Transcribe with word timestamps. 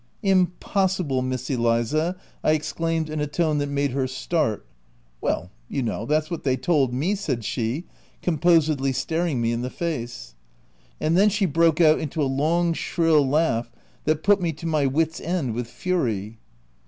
"Impossible, 0.23 1.21
Miss 1.21 1.47
Eliza! 1.51 2.15
\" 2.29 2.43
I 2.43 2.53
exclaimed 2.53 3.07
in 3.07 3.19
a 3.21 3.27
tone 3.27 3.59
that 3.59 3.69
made 3.69 3.91
her 3.91 4.07
start. 4.07 4.65
"Well, 5.21 5.51
you 5.69 5.83
know, 5.83 6.07
that's 6.07 6.31
what 6.31 6.43
they 6.43 6.57
told 6.57 6.91
me/' 6.91 7.15
said 7.15 7.45
she, 7.45 7.85
composedly 8.23 8.93
staring 8.93 9.39
me 9.39 9.51
in 9.51 9.61
the 9.61 9.69
face. 9.69 10.33
And 10.99 11.15
then 11.15 11.29
she 11.29 11.45
broke 11.45 11.79
out 11.79 11.99
into 11.99 12.19
a 12.19 12.23
long 12.23 12.73
shrill 12.73 13.23
laugh 13.23 13.71
that 14.05 14.23
put 14.23 14.41
me 14.41 14.53
to 14.53 14.65
my 14.65 14.87
wits' 14.87 15.19
end 15.21 15.53
with 15.53 15.67
fury. 15.67 16.39